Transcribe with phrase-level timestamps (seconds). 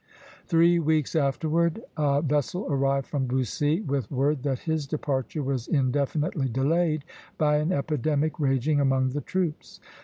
[0.47, 6.49] Three weeks afterward a vessel arrived from Bussy, with word that his departure was indefinitely
[6.49, 7.03] delayed
[7.37, 9.79] by an epidemic raging among the troops.